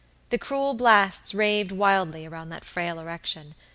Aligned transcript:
The 0.29 0.39
cruel 0.39 0.73
blasts 0.73 1.31
raved 1.35 1.71
wildly 1.71 2.27
round 2.27 2.51
that 2.51 2.65
frail 2.65 2.97
erection. 2.97 3.53